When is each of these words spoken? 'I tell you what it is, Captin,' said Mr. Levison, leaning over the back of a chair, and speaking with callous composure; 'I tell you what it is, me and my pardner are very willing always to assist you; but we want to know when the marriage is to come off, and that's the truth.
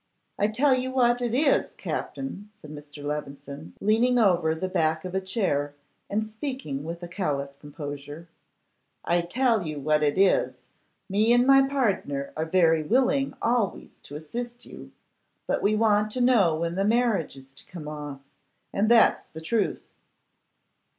'I 0.39 0.47
tell 0.47 0.73
you 0.73 0.89
what 0.89 1.21
it 1.21 1.35
is, 1.35 1.69
Captin,' 1.77 2.49
said 2.59 2.71
Mr. 2.71 3.03
Levison, 3.03 3.75
leaning 3.79 4.17
over 4.17 4.55
the 4.55 4.67
back 4.67 5.05
of 5.05 5.13
a 5.13 5.21
chair, 5.21 5.75
and 6.09 6.25
speaking 6.25 6.83
with 6.83 7.07
callous 7.11 7.55
composure; 7.55 8.27
'I 9.05 9.21
tell 9.21 9.61
you 9.61 9.79
what 9.79 10.01
it 10.01 10.17
is, 10.17 10.55
me 11.07 11.31
and 11.31 11.45
my 11.45 11.67
pardner 11.67 12.33
are 12.35 12.45
very 12.45 12.81
willing 12.81 13.35
always 13.43 13.99
to 13.99 14.15
assist 14.15 14.65
you; 14.65 14.91
but 15.45 15.61
we 15.61 15.75
want 15.75 16.09
to 16.13 16.19
know 16.21 16.55
when 16.55 16.73
the 16.73 16.83
marriage 16.83 17.35
is 17.35 17.53
to 17.53 17.63
come 17.67 17.87
off, 17.87 18.21
and 18.73 18.89
that's 18.89 19.25
the 19.25 19.39
truth. 19.39 19.93